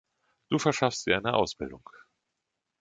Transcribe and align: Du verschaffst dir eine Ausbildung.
Du 0.49 0.57
verschaffst 0.57 1.05
dir 1.05 1.17
eine 1.19 1.35
Ausbildung. 1.35 1.87